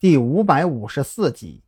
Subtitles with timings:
[0.00, 1.64] 第五百五十四集。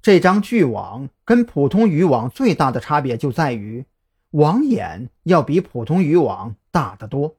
[0.00, 3.84] 这张巨网跟普通渔网最大的差别就在于，
[4.30, 7.36] 网眼要比普通渔网大得多，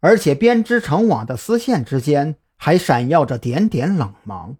[0.00, 4.56] 而且编织成网的丝线之间还闪耀着点点冷芒，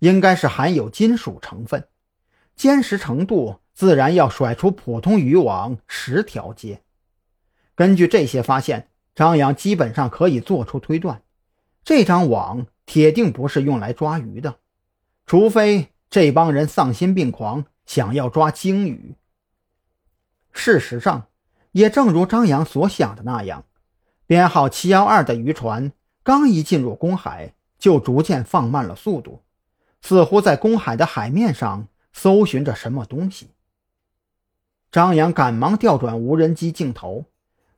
[0.00, 1.88] 应该是含有金属成分，
[2.54, 6.82] 坚实程度自然要甩出普通渔网十条街。
[7.74, 11.22] 根据这些发现，张扬基本上可以做出推断。
[11.82, 14.56] 这张网铁定不是用来抓鱼的，
[15.26, 19.16] 除非这帮人丧心病狂，想要抓鲸鱼。
[20.52, 21.26] 事实上，
[21.72, 23.64] 也正如张扬所想的那样，
[24.26, 25.92] 编号七幺二的渔船
[26.22, 29.42] 刚一进入公海，就逐渐放慢了速度，
[30.02, 33.50] 似乎在公海的海面上搜寻着什么东西。
[34.92, 37.24] 张扬赶忙调转无人机镜头，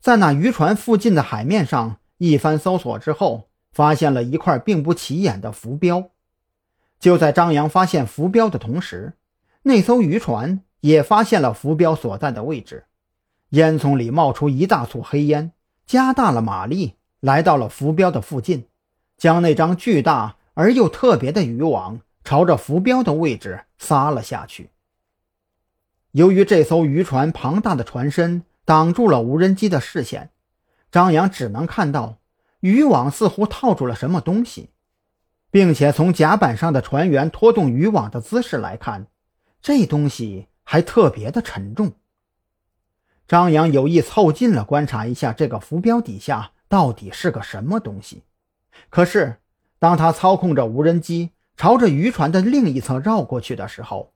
[0.00, 3.45] 在那渔船附近的海面上一番搜索之后。
[3.76, 6.08] 发现了一块并不起眼的浮标。
[6.98, 9.12] 就在张扬发现浮标的同时，
[9.64, 12.86] 那艘渔船也发现了浮标所在的位置。
[13.50, 15.52] 烟囱里冒出一大簇黑烟，
[15.84, 18.66] 加大了马力，来到了浮标的附近，
[19.18, 24.70] 将那张巨大而又特别的渔网朝着浮标的位置撒了下去。
[26.12, 30.30] 由于这艘渔船庞大的船身挡住了无人机的视线，
[30.90, 32.16] 张扬只能看到。
[32.60, 34.70] 渔网似乎套住了什么东西，
[35.50, 39.06] 并且从甲板上的船员拖动渔网的姿势来看，
[39.60, 41.92] 这东西还特别的沉重。
[43.28, 48.22] 张扬有意凑近了观察一下这个浮标底下到底是个什么东西，
[48.88, 49.38] 可是
[49.78, 54.12] 当他操控着无人机朝着渔船的另一侧绕过去的时候，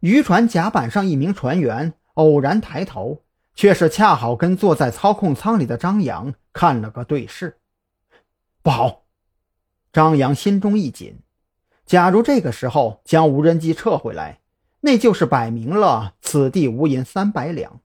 [0.00, 3.22] 渔船甲板上一名船员偶然抬头，
[3.54, 7.59] 却是恰好跟坐在操控舱里的张扬看了个对视。
[8.62, 9.04] 不好！
[9.90, 11.20] 张扬心中一紧。
[11.86, 14.40] 假如这个时候将无人机撤回来，
[14.80, 17.80] 那就是摆明了此地无银三百两。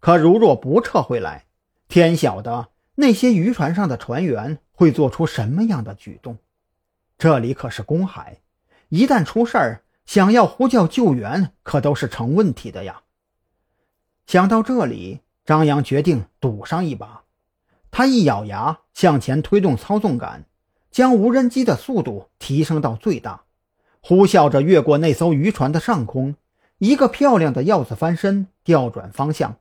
[0.00, 1.46] 可如若不撤回来，
[1.86, 6.36] 天晓得那些渔船上的船员会做出什么样的举动。
[7.16, 8.40] 这里可是公海，
[8.88, 13.02] 一旦出事儿，想要呼叫救援可都是成问题的呀。
[14.26, 17.22] 想到这里，张扬决定赌上一把。
[17.96, 20.44] 他一咬牙，向前推动操纵杆，
[20.90, 23.44] 将无人机的速度提升到最大，
[24.02, 26.34] 呼啸着越过那艘渔船的上空，
[26.76, 29.56] 一个漂亮的鹞子翻身，调转方向，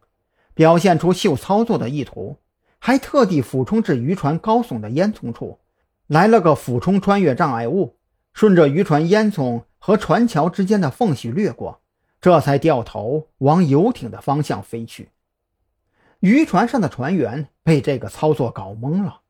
[0.53, 2.35] 表现出秀操作的意图，
[2.77, 5.59] 还特地俯冲至渔船高耸的烟囱处，
[6.07, 7.95] 来了个俯冲穿越障碍物，
[8.33, 11.79] 顺着渔船烟囱和船桥之间的缝隙掠过，
[12.19, 15.11] 这才掉头往游艇的方向飞去。
[16.19, 19.21] 渔船上的船员被这个操作搞懵了，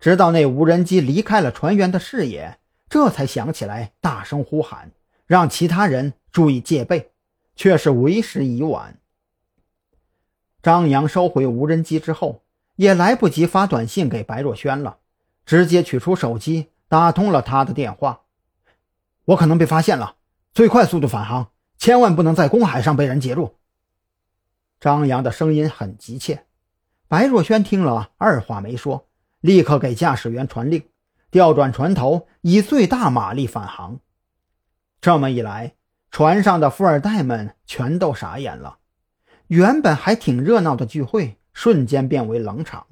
[0.00, 4.92] 直到那无人机离开了船员的视野，这才想起来大声呼喊，
[5.26, 7.12] 让其他人注意戒备，
[7.54, 8.98] 却是为时已晚。
[10.62, 12.42] 张扬收回无人机之后，
[12.76, 14.96] 也来不及发短信给白若萱了，
[15.44, 18.22] 直接取出手机打通了他的电话
[19.26, 20.16] ：“我可能被发现了，
[20.54, 23.56] 最快速度返航，千万不能在公海上被人截住。”
[24.80, 26.45] 张扬的声音很急切，
[27.08, 29.06] 白若萱听了，二话没说，
[29.40, 30.82] 立刻给驾驶员传令，
[31.30, 34.00] 调转船头，以最大马力返航。
[35.00, 35.74] 这么一来，
[36.10, 38.78] 船上的富二代们全都傻眼了。
[39.46, 42.86] 原本还挺热闹的聚会，瞬间变为冷场，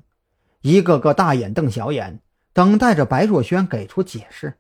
[0.61, 2.21] 一个个大眼瞪小眼，
[2.53, 4.55] 等待着白若萱给出解释。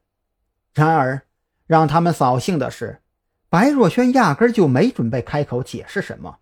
[0.72, 1.22] 然而，
[1.68, 3.00] 让他们扫兴的是，
[3.48, 6.38] 白若萱压根就没准备开口解释什么。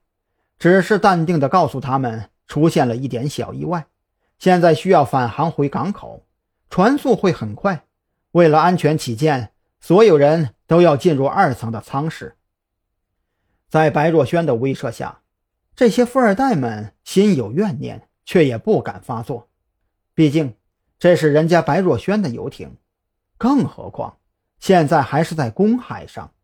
[0.58, 3.86] 只是淡定地告诉他们，出现了一点小意外，
[4.38, 6.26] 现在需要返航回港口，
[6.68, 7.86] 船速会很快。
[8.32, 12.36] 为了安全起见，所有人都要进入二层的舱室。
[13.70, 15.22] 在白若萱的威慑下，
[15.74, 19.48] 这些富二代们心有怨念，却也不敢发作。
[20.12, 20.54] 毕竟
[20.98, 22.76] 这是人家白若萱的游艇，
[23.38, 24.18] 更何况
[24.60, 26.34] 现在还是在公海上。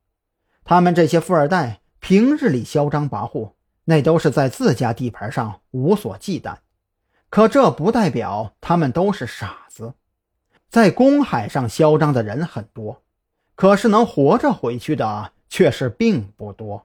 [0.65, 3.53] 他们这些富二代平日里嚣张跋扈。
[3.89, 6.57] 那都是在自家地盘上无所忌惮，
[7.31, 9.95] 可这不代表他们都是傻子。
[10.69, 13.01] 在公海上嚣张的人很多，
[13.55, 16.85] 可是能活着回去的却是并不多。